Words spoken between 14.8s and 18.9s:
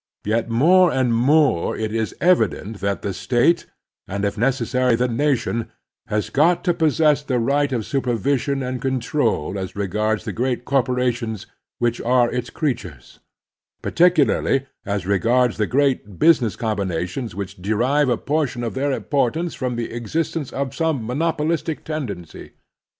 as regards the great business combinations which derive a portion of